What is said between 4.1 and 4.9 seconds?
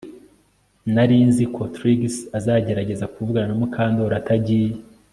atagiye